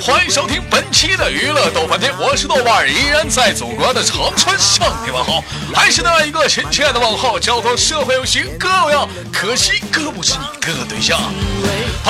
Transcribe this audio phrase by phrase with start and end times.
[0.00, 11.20] 欢迎收听本期的娱乐逗翻天，我是豆瓣儿，依然在祖国的长春向你问好，还是那一个亲切的问候，叫做社会有型哥有样，可惜哥不是你哥对象。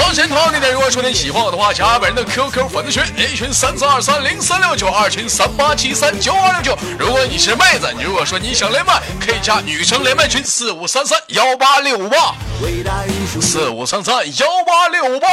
[0.08, 6.78] 同时，同样的，如果说你喜欢我的话，加本人的 QQ 粉丝群，A 群三四二三零三六九，二群三八七三九二六九。
[6.98, 12.34] 如果你是妹子，你如果说你想连麦，可以加女生连麦群四五三三幺八六五八，
[13.38, 15.28] 四五三三幺八六五八。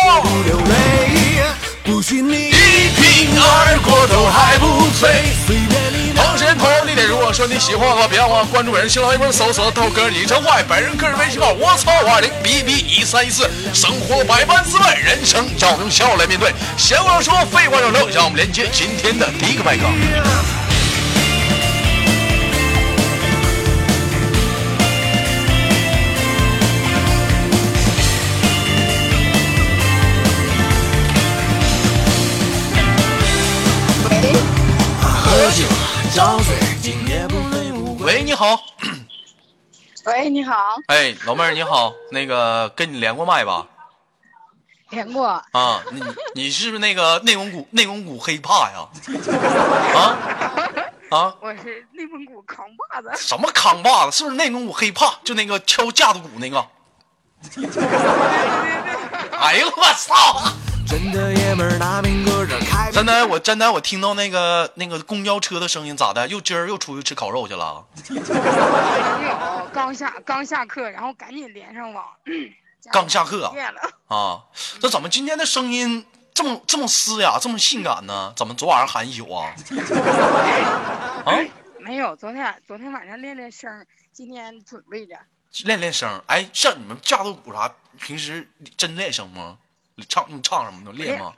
[1.85, 5.23] 一瓶二过头还不醉。
[6.13, 13.49] 同时，同样地点，如果说你喜欢我的话，别忘了关注本人新浪微博，搜索豆哥李成坏，本人个人微信号我操五二零 b b 一三一四。
[13.73, 16.53] 生活百般滋味，人生要用笑来面对。
[16.75, 19.85] 闲话少说，废话少聊，让我们连接今天的第一个麦克。
[37.99, 38.59] 喂，你好。
[40.05, 40.53] 喂，你好。
[40.87, 43.67] 哎，老妹儿你好，那个跟你连过麦吧？
[44.89, 45.27] 连过。
[45.51, 46.01] 啊，你
[46.33, 48.87] 你是不是那个内蒙古内蒙古黑怕呀？
[49.93, 50.17] 啊
[51.15, 51.35] 啊！
[51.39, 53.11] 我是内蒙古扛把子。
[53.15, 54.17] 什么扛把子？
[54.17, 55.13] 是不是内蒙古黑怕？
[55.23, 56.65] 就那个敲架子鼓那个？
[59.37, 60.41] 哎呦我操！
[60.87, 62.64] 真的爷们儿拿命搁这开。
[62.95, 66.25] 真的，我真的我听到那个那个公交车的声音，咋的？
[66.29, 67.85] 又今儿又出去吃烤肉去了？
[68.09, 68.15] 没
[69.27, 72.05] 有，刚下刚下课，然后赶紧连上网。
[72.93, 73.51] 刚下课
[74.07, 74.41] 啊？
[74.81, 78.31] 那怎么今天的声音这么这么嘶哑，这么性感呢？
[78.37, 79.53] 怎么昨晚上喊一宿啊？
[81.25, 81.35] 啊？
[81.79, 85.19] 没有，昨天昨天晚上练练声，今天准备着
[85.65, 86.23] 练练声。
[86.27, 89.57] 哎，像你们架子鼓啥，平时真练声吗？
[89.95, 91.33] 你唱你唱什么都练吗？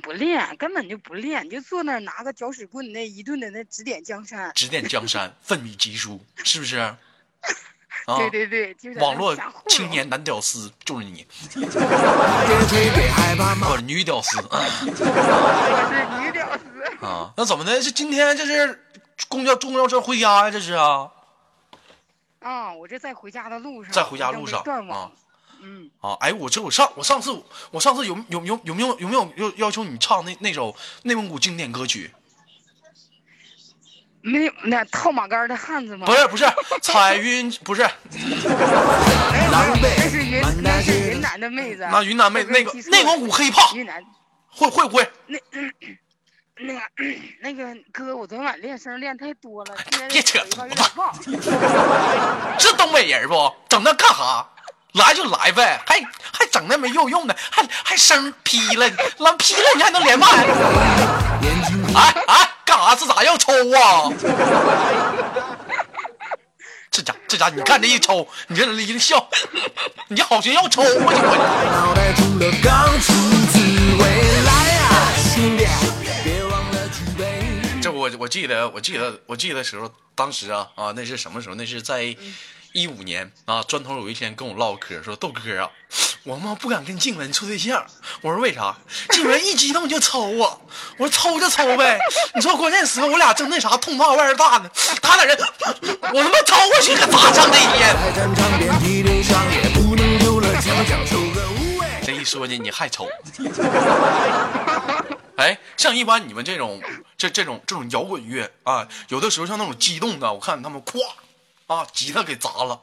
[0.00, 6.78] 不练，根本就不练，就坐那儿拿个搅屎棍，那一顿的那指点江山，指点江山，奋笔疾书，是不是？
[8.06, 9.34] 啊，对对对，网络
[9.68, 11.60] 青年男屌丝就是你，我
[13.76, 14.58] 是女屌丝， 我
[15.88, 16.64] 是女屌丝
[17.06, 17.32] 啊。
[17.36, 17.80] 那怎么的？
[17.80, 18.84] 这今天这是
[19.28, 20.50] 公交公交车回家呀？
[20.50, 21.10] 这是啊？
[22.40, 25.10] 啊，我这在回家的路上，在回家路上啊。
[25.64, 32.10] 嗯啊，哎，我这我上我上次我上次有有有有没有有没有要要求你唱那那首内蒙古经典歌曲？
[34.20, 36.06] 没有，那套马杆的汉子吗？
[36.06, 36.44] 不是不是，
[36.80, 37.82] 彩云不是。
[39.50, 41.86] 那是云那是云南的妹子。
[41.90, 43.74] 那云南妹那个内蒙古黑怕。
[43.74, 44.02] 云南
[44.48, 45.06] 会会不会？
[45.26, 45.38] 那
[46.56, 46.80] 那个
[47.40, 49.76] 那个哥，我昨天晚练声练太多了，
[50.08, 50.66] 别扯犊
[51.22, 51.32] 子。
[52.58, 53.52] 是东北人不？
[53.68, 54.53] 整那干哈？
[54.94, 56.00] 来就来呗，还
[56.32, 58.88] 还整那没有用的，还还声劈了，
[59.18, 60.26] 老劈了你还能连麦？
[61.94, 62.94] 哎哎，干啥？
[62.94, 64.12] 这咋要抽啊？
[66.92, 69.28] 这家这家，你看这一抽，你这一笑，
[70.06, 71.12] 你好像要抽我
[77.82, 81.56] 这我我记得我记得我记得时候，当时啊啊，那是什么时候？
[81.56, 82.16] 那是在。
[82.74, 85.70] 一五年啊，砖头有一天跟我唠嗑，说豆哥啊，
[86.24, 87.86] 我妈不敢跟静文处对象。
[88.20, 88.76] 我说为啥？
[89.10, 90.60] 静文一激动就抽我。
[90.96, 91.96] 我说抽就抽呗。
[92.34, 94.68] 你说关键时刻我俩正那啥，痛骂外人大呢。
[95.00, 95.38] 他俩人，
[96.12, 97.48] 我他妈抽过去可咋整？
[97.52, 97.94] 这一天。
[102.04, 103.08] 这一说呢，你还抽？
[105.36, 106.82] 哎，像一般你们这种
[107.16, 110.98] 这这种这种摇滚乐啊，有的时候像那种激动的，我看他们咵。
[111.66, 112.80] 啊，吉他给砸了！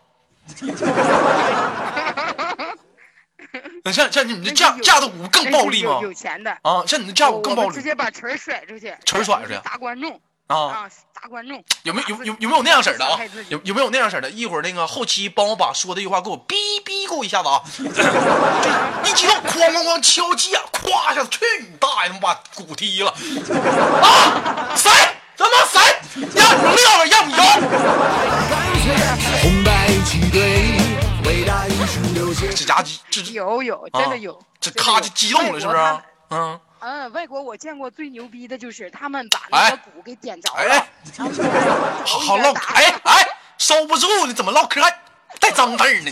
[3.84, 6.00] 那像像你们这架架子鼓更暴力吗？
[6.02, 11.64] 有钱的啊，像你这架子鼓更暴力，直接把锤甩出去，锤甩出去，砸观众啊，打观众。
[11.84, 13.20] 有没有有有有没有那样式的啊？
[13.50, 14.30] 有有没有那样式的？
[14.30, 16.56] 一会儿那个后期帮我把说的一句话给我逼
[16.86, 17.62] 逼给我一下子啊！
[19.04, 24.76] 一激动，哐哐哐敲击啊，咵一下子，去你大爷，他妈把鼓踢了啊！
[24.76, 24.90] 谁？
[25.38, 25.82] 他妈谁？
[26.36, 28.41] 让你撂了，让你摇。
[29.42, 30.74] 红白旗队，
[31.26, 32.48] 伟大英雄留下。
[32.56, 35.80] 这家这有有真的有，这咔就激动了，是不是？
[36.32, 40.84] 嗯嗯，外国我见过最牛逼的就是他们把那个鼓给点着了，
[42.06, 43.28] 好好唠，哎哎，
[43.60, 44.90] 收不住你，怎么唠嗑还
[45.40, 46.12] 带脏字呢？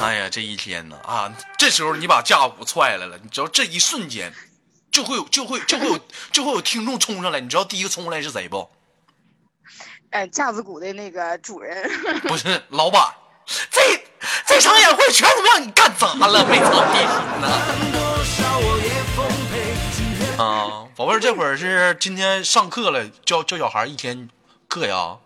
[0.00, 4.32] 哎呀，这一天呢啊，这时候你把架鼓踹来了，你知道这一瞬间。
[4.94, 5.98] 就会有，就会，就会有，
[6.30, 7.40] 就会有听众冲上来。
[7.40, 8.70] 你知道第一个冲上来是谁不？
[10.10, 11.90] 哎，架子鼓的那个主人。
[12.28, 13.02] 不是老板，
[13.72, 13.80] 这
[14.46, 17.08] 这场演会全都让你干砸了，没操逼心
[17.40, 17.48] 呐！
[20.40, 24.28] 啊，宝贝儿，这会儿是今天上课了，教教小孩一天
[24.68, 25.16] 课呀？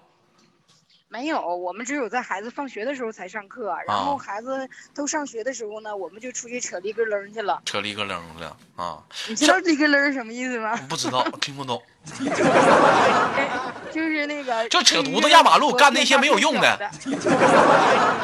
[1.10, 7.62] 没有，我们只有在孩子放学的时候才上课，然后孩子都上学的时候呢，我们就出去扯里个楞去了。
[7.64, 9.02] 扯里个楞了啊！
[9.26, 10.76] 你知道里个楞什么意思吗？
[10.88, 11.82] 不知道，听不懂。
[13.90, 16.90] 就是那个，就扯犊子压马路，干那些没有用的，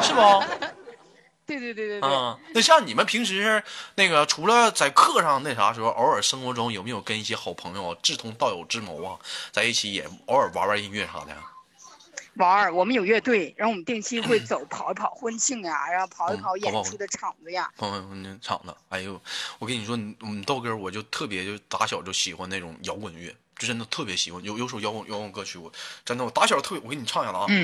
[0.03, 0.43] 是不？
[1.47, 2.09] 对对对对对。
[2.09, 3.63] 啊，那像你们平时
[3.95, 9.17] 那个，除了在课上那啥时候，偶尔生活中有没有跟一些好朋友志同道友之谋啊，
[9.51, 11.35] 在一起也偶尔玩玩音乐啥的？
[12.35, 17.71] 玩儿，我们有乐队，然后我们定期会走跑一跑婚庆呀，然后跑一跑演出的场子呀。
[17.77, 17.99] 跑跑
[18.41, 19.21] 场子，哎呦，
[19.59, 24.43] 我跟你说，你你豆哥，我就特别就打小就喜欢那种摇滚乐，就真的特别喜欢。
[24.43, 25.71] 有有首摇滚摇滚歌曲，我
[26.03, 27.47] 真的我打小特别，我给你唱一下子啊。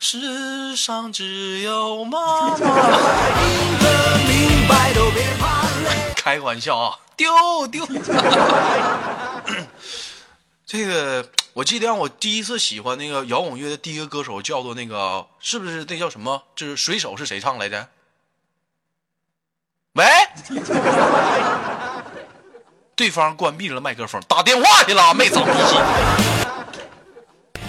[0.00, 2.56] 世上只有妈妈。
[4.28, 5.66] 明白都别怕
[6.14, 7.84] 开玩笑啊，丢丢。
[10.64, 16.40] 这个我记得，让我第一次喜欢那个摇滚乐的第一个歌手叫做那个，是不是那叫什么？
[16.54, 17.88] 就是水手是谁唱来着？
[19.94, 20.04] 喂，
[22.94, 25.74] 对方关闭了麦克风，打电话去了，没长脾气。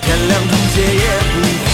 [0.03, 1.73] 天亮也不回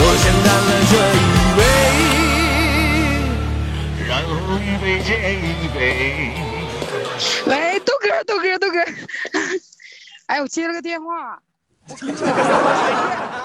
[0.00, 1.18] 我先干了这一
[1.54, 1.62] 杯，
[4.08, 4.28] 然后
[4.58, 5.78] 一杯接一杯。
[7.46, 8.84] 喂，豆哥，豆哥，豆哥，
[10.28, 11.40] 哎，我接了个电话，
[11.88, 12.06] 我给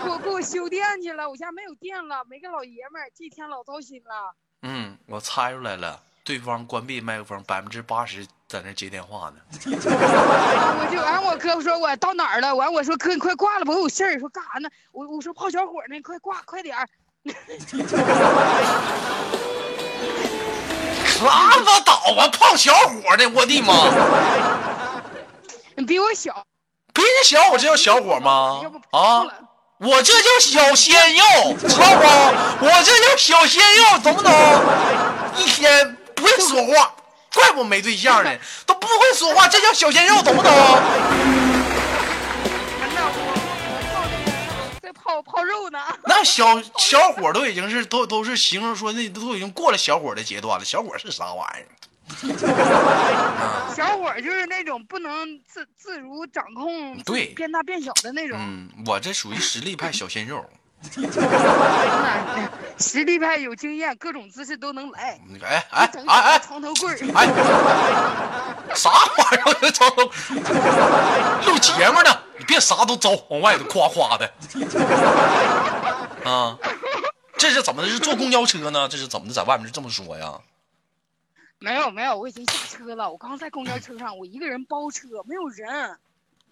[0.10, 4.36] 我给我修电去了，我家没有电了，没个老爷们儿，这天老糟心了。
[4.64, 9.38] 嗯，我猜出来了，对方关闭麦克风，百分之八十在那接电话呢。
[9.64, 14.20] 我就完，我哥说我到哪儿了，完我说哥你快挂了吧，我有事儿。
[14.20, 14.70] 说干啥呢？
[14.92, 16.86] 我我说泡小伙呢，快挂，快点儿。
[21.24, 22.28] 拉倒吧！
[22.28, 23.26] 泡小伙呢！
[23.34, 23.74] 我的妈！
[25.78, 26.46] 你比我小，
[26.94, 28.62] 比你小，我这叫小伙吗？
[28.92, 29.26] 啊！
[29.80, 32.66] 我这叫小鲜肉，知道不？
[32.66, 34.32] 我这叫小鲜肉，懂不懂？
[35.36, 36.94] 一天不会说话，
[37.34, 38.32] 怪不没对象呢，
[38.66, 40.52] 都不会说话，这叫小鲜肉，懂不懂？
[45.04, 45.80] 泡泡肉呢？
[46.06, 50.64] 那小小伙都已经是都都是形容说那都已经过了小伙的阶段了。
[50.64, 51.68] 小伙是啥玩意儿？
[53.76, 58.38] 小伙就是那种不能自自如掌控，对，变大变小的那种。
[58.40, 60.46] 嗯，我这属于实力派小鲜肉。
[62.78, 65.18] 实力派有经验，各种姿势都能来。
[65.42, 67.26] 哎哎哎哎，床头柜哎，
[68.76, 69.72] 啥玩意儿？
[69.72, 70.04] 床头
[71.46, 74.30] 录节目呢，你别啥都招，往外头夸夸的。
[76.30, 76.58] 啊，
[77.38, 77.88] 这是怎么的？
[77.88, 78.86] 是坐公交车呢？
[78.90, 79.34] 这是怎么的？
[79.34, 80.34] 在外面是这么说呀？
[81.64, 83.10] 没有没有，我已经下车了。
[83.10, 85.98] 我刚在公交车上，我一个人包车，没有人。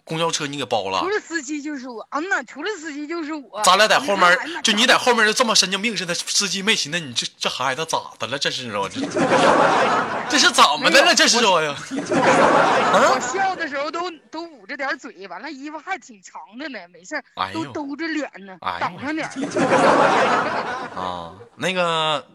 [0.04, 1.00] 公交车你给包了？
[1.00, 3.62] 除了司机就是我，嗯呐除了司机就是我。
[3.62, 8.38] 咱俩在后面，就你在后面就这么神经病似的，司机没寻思你这这孩子咋的了？
[8.38, 9.00] 这是我这，
[10.30, 11.14] 这是怎么的了？
[11.14, 11.76] 这是我呀。
[11.92, 19.28] 我笑的时候都都捂着点嘴，完了衣服还挺长的呢，没事都兜着脸呢，挡上点。
[20.96, 22.26] 啊，那个，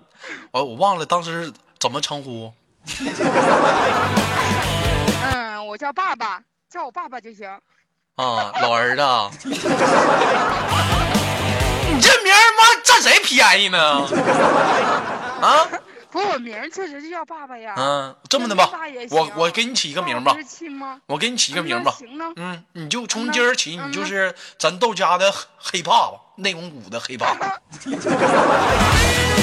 [0.51, 2.53] 我我忘了当时怎么称呼。
[5.23, 6.41] 嗯，我叫爸爸。
[6.69, 7.47] 叫我爸爸就行，
[8.15, 9.01] 啊，老儿子，
[9.47, 9.55] 你
[12.01, 13.79] 这名儿妈占谁便宜呢？
[15.41, 15.65] 啊，
[16.11, 17.73] 不，我名确实就叫爸爸呀。
[17.77, 18.69] 嗯，这么的吧，
[19.11, 20.35] 我我给你起一个名吧。
[21.05, 21.95] 我给你起一个名吧。
[21.97, 22.25] 行呢。
[22.35, 27.57] 嗯，你就从今儿起，你就是咱豆家的黑爸爸，内蒙古的黑爸爸。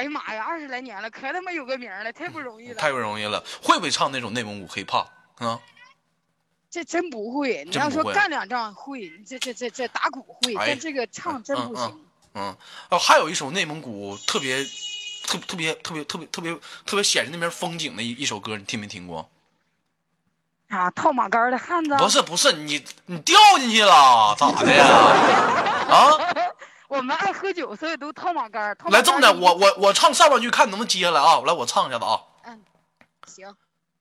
[0.00, 0.42] 哎呀妈呀！
[0.42, 2.74] 二十来年了，可他妈有个名了，太不容易了。
[2.76, 5.60] 太不容易了，会不会唱那种内蒙古 hiphop 啊？
[6.70, 7.66] 这真不会。
[7.66, 12.04] 你要说干两仗会，这这这这打鼓会，但这个唱真不行。
[12.32, 12.56] 嗯，
[12.88, 14.64] 哦，还有一首内蒙古特别
[15.26, 16.54] 特特别特别特别特别
[16.86, 19.28] 特别显示那边风景的一一首歌，你听没听过？
[20.68, 21.94] 啊，套马杆的汉子？
[21.98, 24.86] 不是不是，你你掉进去了，咋的呀？
[25.90, 26.16] 啊？
[26.90, 28.76] 我们爱喝酒，所以都套马杆。
[28.86, 31.40] 来这么的，我我我唱上半句，看能不能接下来啊！
[31.46, 32.18] 来，我唱一下子啊。
[32.42, 32.60] 嗯，
[33.28, 33.54] 行。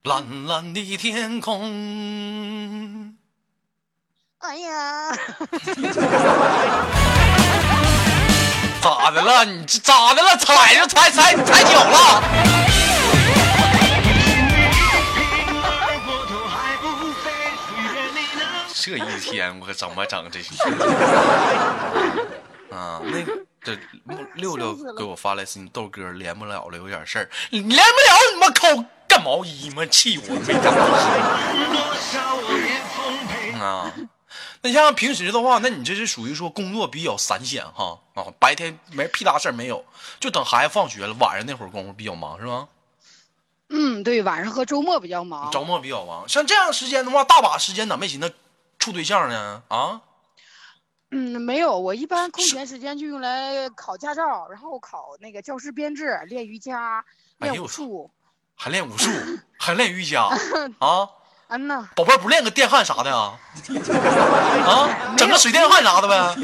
[0.06, 3.16] 蓝蓝的天空。
[4.40, 5.12] 哎呀！
[8.82, 9.46] 咋的了？
[9.46, 10.36] 你这咋的了？
[10.38, 12.24] 踩着踩踩踩脚了？
[18.74, 20.56] 这一天我可怎么整这些？
[22.72, 23.26] 啊，那
[23.62, 23.78] 这
[24.36, 27.30] 六六给我发来私信，豆哥连不了了，有点事儿。
[27.50, 27.84] 连不了，
[28.34, 29.86] 你妈抠干毛衣吗？
[29.86, 30.36] 气我。
[33.60, 33.92] 啊，
[34.62, 39.84] 那像平时的话，那你这是属于说工作比较散闲哈啊，白天没屁大事儿没有，
[40.20, 42.68] 就等孩子放学了，晚上那会儿功夫比较忙是吧？
[43.72, 45.52] 嗯，对，晚上和周末比较忙。
[45.52, 48.34] 周末比较忙，像这样时间的话，大把时间咋没寻思
[48.80, 49.62] 处对象呢？
[49.68, 50.02] 啊？
[51.12, 57.04] 嗯，没有，我一般空闲时间就用来考驾照，然后考那个教师编制，练瑜伽，
[57.40, 58.12] 练武术，
[58.56, 59.10] 还练武术，
[59.58, 60.24] 还练瑜伽
[60.80, 61.10] 啊？
[61.52, 63.34] 嗯呐，宝贝儿不练个电焊啥的啊？
[64.70, 66.36] 啊，整个水电焊啥的呗？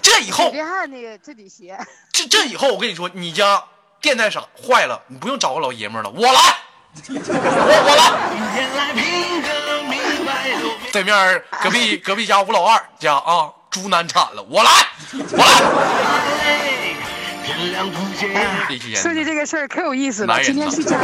[0.00, 1.78] 这以后电焊那个这得学。
[2.10, 3.62] 这这以后我跟你说，你家
[4.00, 6.40] 电带啥坏了，你不用找个老爷们了，我来，
[7.08, 7.14] 我
[7.84, 9.65] 我来。
[10.96, 14.70] 对面隔壁隔壁家吴老二家啊，猪难产了，我来，
[15.12, 15.52] 我来。
[18.94, 20.98] 说起这个事儿可有意思了，今天去家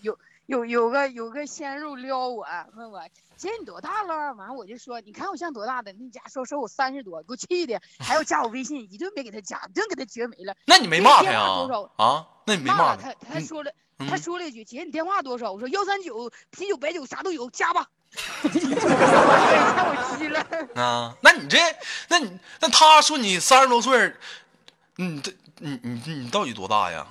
[0.00, 2.44] 有有有有个有个鲜肉撩我，
[2.74, 3.02] 问我
[3.36, 4.34] 姐你多大了？
[4.34, 5.92] 完我就说你看我像多大的？
[5.92, 10.56] 那家说说我三十多，给我气的，还要加我微信，一顿没给他加，一顿给他绝没了。
[10.64, 11.40] 那你没骂他呀？
[11.98, 12.26] 啊？
[12.46, 13.14] 那你没骂他？
[13.32, 13.70] 他说了，
[14.10, 15.52] 他说了一句姐你电话多少？
[15.52, 17.86] 我说幺三九啤酒白酒啥都有，加吧。
[20.74, 21.14] 啊！
[21.20, 21.58] 那你这，
[22.08, 24.14] 那你那他说你三十多岁，
[24.96, 27.06] 你这你你你到底多大呀？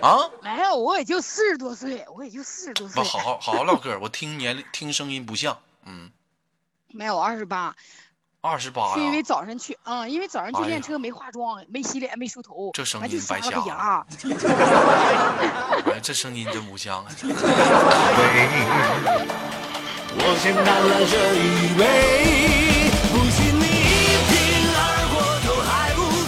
[0.00, 0.18] 啊？
[0.42, 3.02] 没有，我也就四十多岁，我也就四十多岁。
[3.02, 6.10] 好好好好唠嗑，我听年龄听声音不像，嗯。
[6.92, 7.74] 没有，二十八。
[8.42, 14.06] 二十八是因为早上去，嗯，因为早上去练车没化妆，没洗脸，没梳头，这声音白瞎了。
[16.06, 17.06] 哎，这声音真不像啊！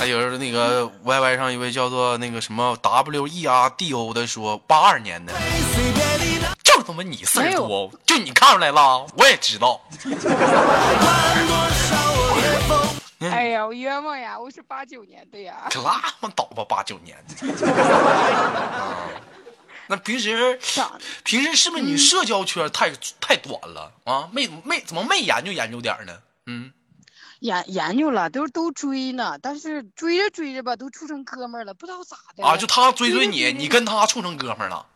[0.01, 5.33] 还有那个 Y Y 上一位叫做那个什么 W E R D O 的说，八二年的。
[6.65, 9.81] 就他妈你四十多，就你看出来了，我也知道。
[13.31, 14.37] 哎呀，我冤枉呀！
[14.37, 15.69] 我是八九年的呀。
[15.71, 17.37] 可拉嘛倒吧，八九年的。
[19.89, 20.59] 那平时
[21.25, 22.91] 平时是不是你社交圈太
[23.21, 24.29] 太短了啊？
[24.33, 26.23] 没没怎么没研究研究点呢？
[26.47, 26.73] 嗯，
[27.41, 32.45] 研研究了，都都追呢，但是追着追着吧，都处成哥们了，不知道咋的。
[32.45, 34.87] 啊，就他追追你，你跟他处成哥们了。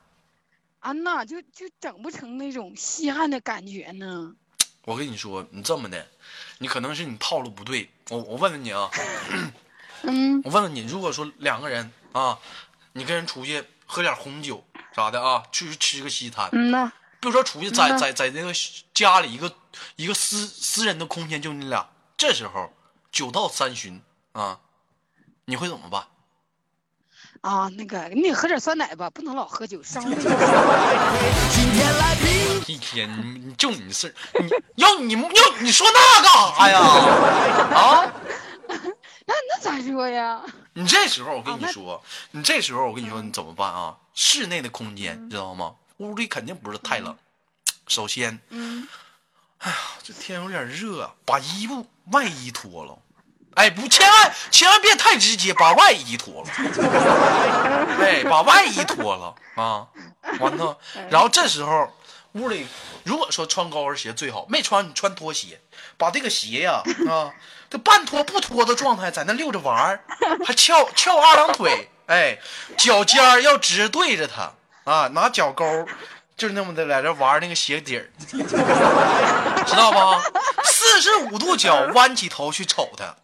[0.81, 4.35] 啊那就就整不成那种稀罕的感觉呢。
[4.85, 6.07] 我跟你说，你这么的，
[6.59, 7.89] 你可能是你套路不对。
[8.11, 8.91] 我我问问你啊，
[10.03, 12.39] 嗯，我问问你，如果说两个人啊，
[12.93, 18.53] 你跟人出去喝点红酒啥的啊，去吃个西餐，嗯呐，比如说出去在在在那个
[18.95, 19.53] 家里一个
[19.97, 22.73] 一个私私人的空间，就你俩，这时候
[23.11, 24.01] 酒到三巡
[24.33, 24.59] 啊，
[25.47, 26.05] 你会怎么办？
[27.41, 30.17] 啊，那个你得喝点酸奶吧，不能老喝酒，伤胃。
[32.67, 33.11] 一天
[33.45, 36.79] 你就你事你要你要你说那干啥呀？
[37.75, 38.13] 啊？
[39.27, 40.41] 那那咋说呀？
[40.75, 43.97] 你这时候我跟你说，你这时候我跟你说你怎么办啊？
[44.15, 45.75] 室内的空间知道吗？
[45.99, 47.17] 屋里肯定不是太冷。
[47.89, 48.89] 首先，嗯，
[49.59, 52.99] 哎呀，这天有点热，把衣服外衣脱了。
[53.55, 56.51] 哎，不，千万千万别太直接，把外衣脱了。
[58.01, 59.87] 哎，把外衣脱了啊，
[60.41, 60.79] 完了，
[61.11, 61.93] 然后这时候
[62.33, 62.67] 屋里
[63.05, 65.61] 如果说穿高跟鞋最好，没穿你穿拖鞋，
[65.99, 67.35] 把这个鞋呀啊，
[67.73, 70.05] 这半脱不脱的状态在那溜着玩儿，
[70.45, 72.39] 还翘翘二郎腿，哎，
[72.77, 74.53] 脚尖儿要直对着他
[74.85, 75.65] 啊，拿脚勾
[76.37, 80.23] 就是那么的在这玩那个鞋底儿， 知道吧？
[80.65, 83.17] 四十五度角弯起头去瞅他，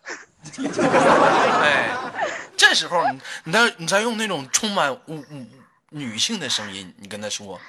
[1.62, 1.90] 哎，
[2.57, 5.50] 这时候你你再你再用那种充满女女
[5.90, 7.61] 女性的声音，你跟他说，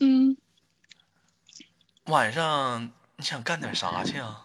[0.00, 0.36] 嗯，
[2.06, 4.42] 晚上你想干点啥去啊？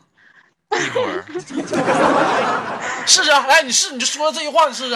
[0.79, 1.23] 一会儿
[3.05, 4.95] 试试，来，你试，你就说这句话，你试试。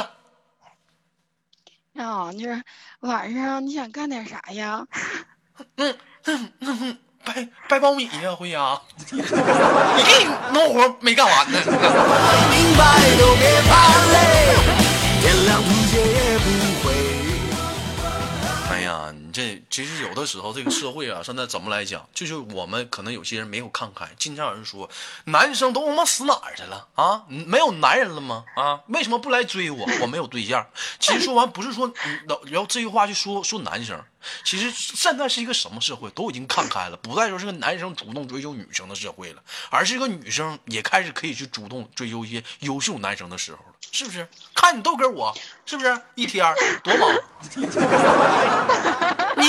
[2.00, 2.64] 啊，就是
[3.02, 4.86] 晚上你想干点啥呀？
[5.76, 6.98] 嗯嗯嗯。
[7.26, 8.80] 掰掰苞米呀，回家。
[9.12, 11.60] 你给你农活没干完呢。
[19.78, 24.90] 其实有的时候这个社会啊，现在怎么来讲，就是我们可能有些人没有看开，经常有人说
[25.26, 27.24] 男生都他妈死哪儿去了啊？
[27.28, 28.44] 没有男人了吗？
[28.56, 29.88] 啊，为什么不来追我？
[30.02, 30.66] 我没有对象。
[30.98, 31.94] 其实说完不是说，
[32.48, 34.04] 然后这句话就说说男生。
[34.44, 36.10] 其实现在是一个什么社会？
[36.10, 44.28] 都已经看开了，不再说是个男生主动追求女生的社会了，而是一个女生也开始可以去主动追求一些优秀男生的时候了，是不是？
[44.56, 46.44] 看你豆哥我，是不是一天
[46.84, 47.16] 多忙？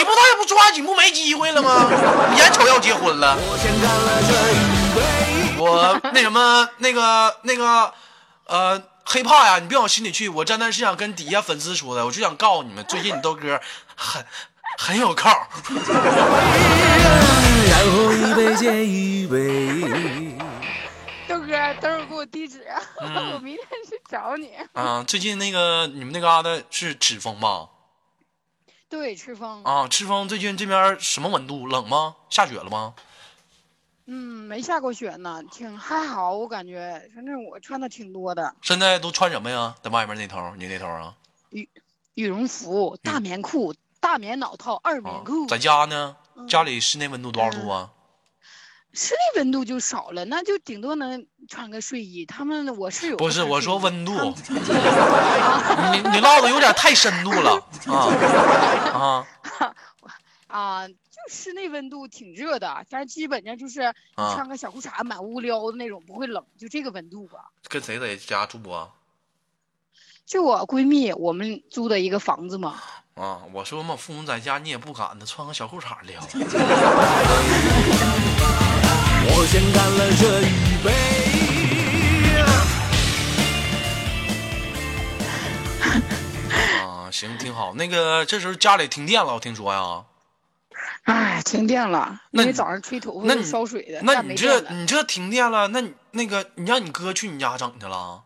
[0.08, 1.90] 你不再不抓紧不没机会了吗？
[2.36, 3.36] 眼瞅要结婚了，
[5.58, 7.92] 我那什么那个那个
[8.46, 8.82] 呃。
[9.10, 9.58] 黑怕呀！
[9.58, 10.28] 你别往心里去。
[10.28, 13.58] 我真的是想跟底下粉丝说的，我就想告诉你们，最近你豆哥
[13.96, 14.22] 很
[14.76, 15.48] 很有靠。
[21.26, 22.66] 豆哥，等会儿给我地址，
[23.00, 24.50] 我明天去找你。
[24.74, 27.66] 啊，最近那个你们那嘎达是赤峰吧？
[28.88, 29.62] 对，赤峰。
[29.64, 31.66] 啊，赤峰最近这边什么温度？
[31.66, 32.16] 冷吗？
[32.30, 32.94] 下雪了吗？
[34.06, 34.14] 嗯，
[34.48, 38.54] 没下过雪呢，挺还好，我感觉，反正我穿的挺多的。
[38.62, 39.74] 现在都穿什么呀？
[39.82, 41.14] 在外面那头，你那头啊？
[41.50, 41.68] 羽
[42.14, 45.46] 羽绒服、大棉裤、大棉袄套、二棉裤。
[45.46, 46.16] 在家呢？
[46.48, 47.90] 家里室内温度多少度啊？
[48.98, 52.26] 室内温度就少了，那就顶多能穿个睡衣。
[52.26, 53.16] 他们我室友。
[53.16, 54.12] 不是，我说温度。
[54.12, 54.20] 你
[56.10, 57.64] 你唠的有点太深度了
[57.94, 57.94] 啊
[58.92, 59.24] 啊
[60.48, 60.88] 啊！
[60.88, 60.94] 就
[61.30, 67.52] 室内温度挺热的，但是基本上就是穿个小裤衩满屋撩的那种，不会冷，就这个温度吧。
[67.68, 68.88] 跟谁在家住啊？
[70.26, 72.82] 就我闺蜜，我们租的一个房子嘛。
[73.14, 76.20] 啊，我说嘛，父母在家你也不敢的，穿个小裤衩撩。
[79.30, 80.48] 我先干了这一
[80.84, 80.86] 杯。
[86.82, 87.74] 啊，行，挺好。
[87.74, 90.04] 那个这时候家里停电了，我听说呀。
[91.04, 94.00] 哎，停电了，那你早上吹头发烧水的。
[94.02, 98.24] 那你这你这停电了，那你那个你让你哥去你家整去了？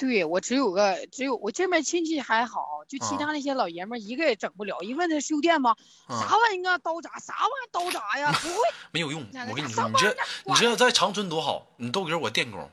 [0.00, 4.80] 对我只有个只有我这边亲戚还好，就其他那些老爷们一个也整不了。
[4.80, 5.76] 一问他修电吗？
[6.08, 6.78] 啥玩意儿啊？
[6.78, 7.10] 刀扎？
[7.18, 8.32] 啥玩意儿刀扎呀？
[8.40, 8.56] 不会，
[8.92, 9.22] 没有用。
[9.50, 12.70] 我跟你说，你这你这在长春多好，你豆哥我电工，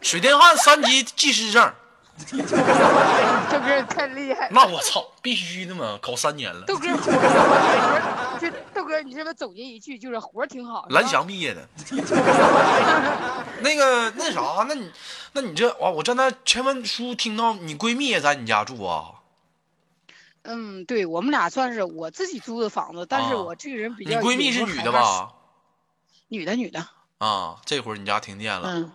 [0.00, 1.74] 水电焊三级技师证。
[2.16, 2.38] 豆
[3.60, 4.48] 哥太厉害！
[4.50, 6.64] 那我操，必须的嘛，考三年了。
[6.64, 6.88] 豆哥，
[8.86, 10.86] 哥，你这边总结一句就是活挺好。
[10.90, 11.68] 蓝翔毕业的。
[13.60, 14.90] 那个那啥，那你
[15.32, 19.10] 那你这哇，我在那前文书听到你闺蜜也在你家住啊？
[20.42, 24.20] 嗯，对我们俩算是我自己租的房子，但是我这个人比较。
[24.20, 25.32] 你闺蜜是女的吧？
[26.28, 26.86] 女的，女的。
[27.18, 28.68] 啊，这会儿你家停电了。
[28.72, 28.92] 嗯。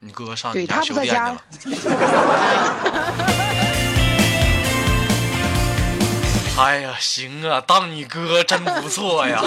[0.00, 1.42] 你哥上你家修电去了。
[6.56, 9.40] 哎呀，行啊，当你哥真不错呀。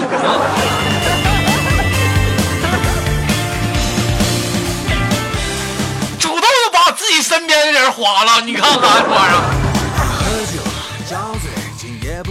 [6.20, 9.40] 主动把自己身边的人划了，你看看这玩意儿。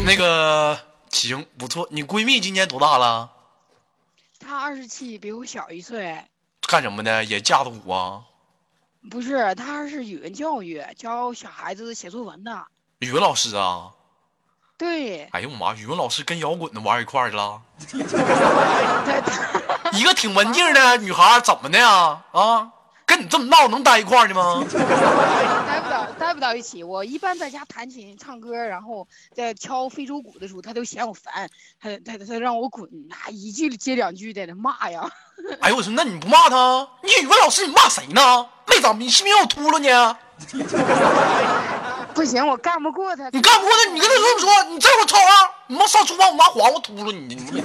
[0.05, 3.31] 那个行不错，你闺蜜今年多大了？
[4.39, 6.23] 她二十七，比我小一岁。
[6.67, 7.25] 干什么的？
[7.25, 8.21] 也架子鼓啊？
[9.09, 12.65] 不是，她是语文教育，教小孩子写作文的。
[12.99, 13.93] 语文老师啊？
[14.77, 15.23] 对。
[15.31, 15.73] 哎呦我妈！
[15.73, 17.61] 语文老师跟摇滚的玩一块去了。
[19.93, 22.21] 一个挺文静的女孩，怎么的呀？
[22.31, 22.69] 啊？
[23.05, 24.61] 跟你这么闹，能待一块儿吗？
[25.65, 26.83] 待不到，待不到一起。
[26.83, 31.49] 我一般在家弹琴、唱歌，然后在敲非洲鼓的时候，他都嫌我烦，
[31.81, 35.09] 他他他让我滚，那一句接两句在那骂呀。
[35.61, 36.85] 哎呦我说，那你不骂他？
[37.01, 38.45] 你语文老师，你骂谁呢？
[38.67, 39.87] 没长，你信不信我秃噜你？
[42.17, 43.29] 不行，我干不过他。
[43.29, 45.51] 你干不过他，你跟他说不说，你这会儿吵啊？
[45.67, 47.35] 你妈上厨房，我拿黄瓜秃噜你！
[47.35, 47.61] 你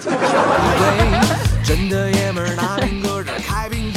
[1.64, 3.90] 真的爷们儿拿兵搁这开兵。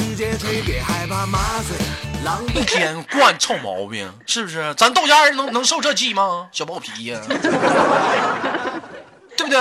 [2.54, 4.74] 一天惯臭毛病，是不是？
[4.76, 6.48] 咱豆家人能能受这气吗？
[6.54, 7.38] 小暴脾呀， 对
[9.46, 9.60] 不对？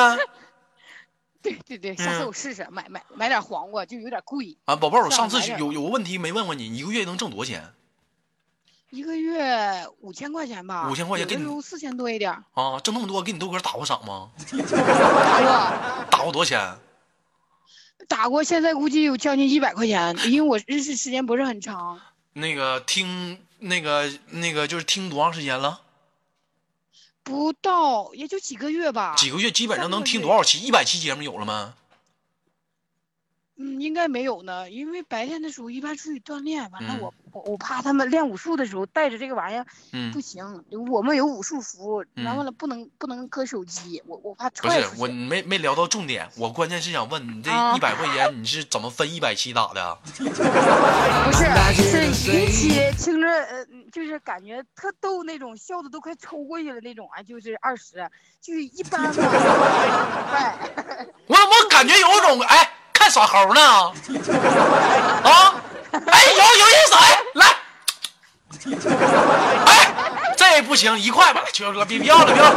[1.43, 4.77] 对对对，下次我试试买买买点黄瓜，就有点贵啊。
[4.77, 7.65] 宝贝儿，我上次有有个问题没问问你，一个月能挣多少钱？
[8.95, 10.89] 一个月五千块钱吧。
[10.89, 14.31] 五千块钱给你四千多一点啊，挣那么多，给你豆哥打过赏吗？
[14.71, 16.07] 打过。
[16.11, 16.79] 打过多少钱？
[18.07, 22.01] 打过，现在估计有将近一百块钱，因为我认识时间不是很长。
[22.35, 25.81] 那个听那个那个就是听多长时间了？
[27.25, 29.17] 不到，也就几个月吧。
[29.17, 30.61] 几个月，基本上能听多少期？
[30.61, 31.75] 一百期节目有了吗？
[33.57, 44.83] 嗯，应该没有呢，因为白天的时候一般出去锻炼，完了我我我怕他们练武术的时候带着这个玩意儿，嗯，不行，我们有武术服，完了不能不能搁手机，我我怕踹。
[44.83, 49.99] 不是，我没没聊到重点，我关键是想问你这一百块钱你是怎么分一百七打的？
[50.19, 51.45] 不是，
[52.13, 59.13] 是一期听着呃，就是感觉特逗那种，笑的都快抽过去了那种啊，就是二十，就一般嘛。
[61.29, 62.73] 我我感觉有种哎。
[63.05, 63.61] 看耍猴呢？
[65.25, 65.55] 啊！
[66.07, 66.95] 哎，有有意思！
[66.95, 67.45] 哎，来，
[69.67, 69.93] 哎，
[70.39, 72.55] 这不行，一块吧，秋哥，别别要了，别要了。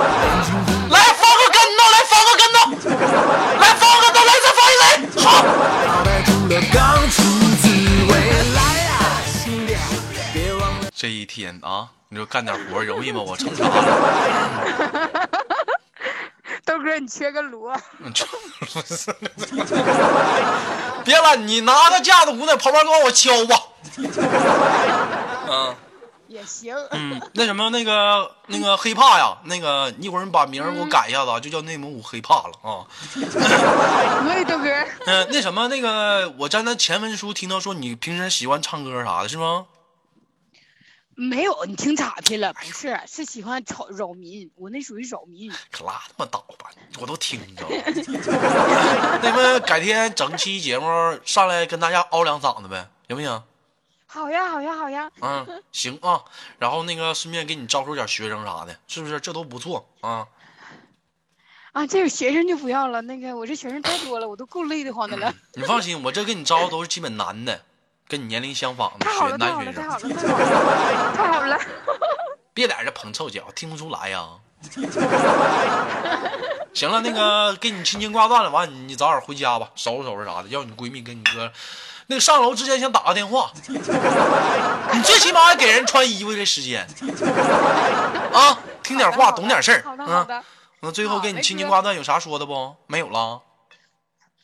[0.90, 2.60] 来，放个跟头，来放个跟头，
[3.60, 4.86] 来放个跟头，来再放一回，
[5.22, 5.44] 好。
[10.96, 13.20] 这一天啊，你说干点活容易吗？
[13.22, 13.74] 我成啥了？
[16.68, 17.74] 豆哥，你缺个锣。
[21.06, 23.56] 别了，你拿个架子鼓在旁边给我敲吧。
[25.50, 25.74] 嗯，
[26.28, 26.76] 也行。
[26.92, 32.84] 嗯，那什么，那个那个黑怕呀，那个一会儿你把名给我改一下子，就叫内蒙古黑怕了啊。
[33.16, 34.68] 对，豆哥。
[35.06, 39.68] 嗯，那什么，那个我在那前文书听到说你平时喜欢唱歌啥的，是吗？
[41.20, 45.52] 没有，你听岔去了，不是，是喜欢吵扰民，我那属于扰民。
[45.72, 47.66] 可拉他妈倒吧，我都听着。
[49.24, 50.86] 那么改天整期节目
[51.26, 53.44] 上来跟大家嗷两嗓子呗，行不行？
[54.06, 55.12] 好呀，好呀，好呀。
[55.22, 56.24] 嗯，行啊。
[56.60, 59.20] 然后那个顺便给你招收点学生啥的，是不是？
[59.20, 60.28] 这都不错啊。
[61.72, 63.02] 啊，这个学生就不要了。
[63.02, 65.34] 那个我这学生太多了，我都够累得慌的了。
[65.56, 67.66] 你放心，我这给你招都是基本男的。
[68.08, 70.00] 跟你年龄相仿的学男学生，太好了，
[71.14, 71.60] 太好了，太好了！
[72.54, 74.26] 别在这捧臭脚，听不出来呀。
[76.74, 80.48] 行了，那个给你轻轻挂断了，完你你早点回家吧，收拾收拾啥的。
[80.48, 81.52] 要你闺蜜跟你哥，
[82.08, 83.78] 那个上楼之前先打个电话，你
[85.04, 86.88] 最起码还给人穿衣服的时间
[88.34, 89.84] 啊，听点话，懂点事儿。
[89.84, 90.44] 好的，好的。
[90.80, 92.76] 那最后给你轻轻挂断，有啥说的不？
[92.86, 93.42] 没有了。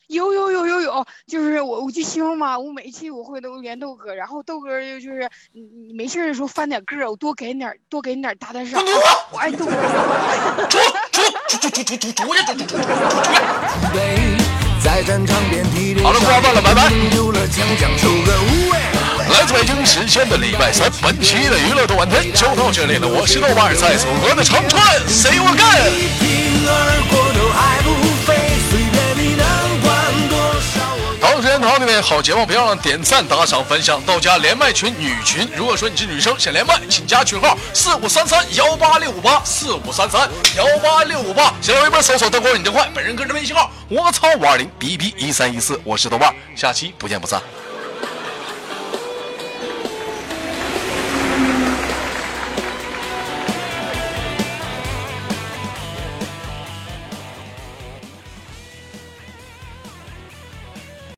[0.07, 9.65] 有有有有有就是我我就希望嘛我每一期我会都连豆哥然后豆哥就就是你你没事的时候翻点个我多给你点多给你点打点赏出出出
[10.69, 10.79] 出
[11.49, 12.83] 出出出去出出出出出去
[16.03, 16.91] 好了挂断了拜拜
[19.31, 27.12] 来自北京时间的礼拜三本期的娱乐动画天就到这里了我是豆瓣在祖国的长春随我干 you again
[31.43, 34.01] 好，各位好节目，别忘了点赞、打赏、分享。
[34.06, 41.53] 到家连麦群女群，如果说你是女生想连麦，请加群号四五三三幺八六五八四五三三幺八六五八。
[41.62, 47.41] 新浪微博搜索“灯光你真坏”，本人个人微信号我操五二零 b b 一三一四，我是豆瓣，下期不见不散。